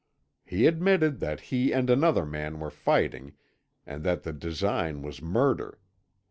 He 0.43 0.65
admitted 0.65 1.19
that 1.19 1.39
he 1.53 1.71
and 1.71 1.87
another 1.87 2.25
man 2.25 2.59
were 2.59 2.71
fighting, 2.71 3.33
and 3.85 4.03
that 4.03 4.23
the 4.23 4.33
design 4.33 5.03
was 5.03 5.21
murder. 5.21 5.77